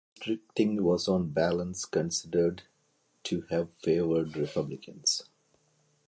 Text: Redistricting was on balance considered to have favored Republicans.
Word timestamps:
Redistricting 0.21 0.79
was 0.81 1.07
on 1.07 1.29
balance 1.29 1.85
considered 1.85 2.63
to 3.23 3.41
have 3.51 3.71
favored 3.71 4.35
Republicans. 4.35 5.25